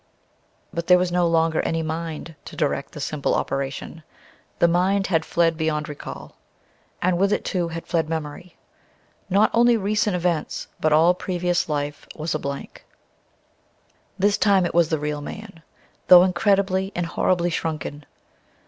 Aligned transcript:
But 0.73 0.87
there 0.87 0.97
was 0.97 1.11
no 1.11 1.27
longer 1.27 1.61
any 1.61 1.83
mind 1.83 2.33
to 2.45 2.55
direct 2.55 2.93
the 2.93 2.99
simple 2.99 3.35
operation. 3.35 4.01
The 4.57 4.67
mind 4.67 5.05
had 5.05 5.23
fled 5.23 5.57
beyond 5.57 5.87
recall. 5.87 6.37
And 7.03 7.19
with 7.19 7.31
it, 7.31 7.45
too, 7.45 7.67
had 7.67 7.85
fled 7.85 8.09
memory. 8.09 8.57
Not 9.29 9.51
only 9.53 9.77
recent 9.77 10.15
events, 10.15 10.67
but 10.79 10.91
all 10.91 11.13
previous 11.13 11.69
life 11.69 12.07
was 12.15 12.33
a 12.33 12.39
blank. 12.39 12.83
This 14.17 14.39
time 14.39 14.65
it 14.65 14.73
was 14.73 14.89
the 14.89 14.97
real 14.97 15.21
man, 15.21 15.61
though 16.07 16.23
incredibly 16.23 16.91
and 16.95 17.05
horribly 17.05 17.51
shrunken. 17.51 18.07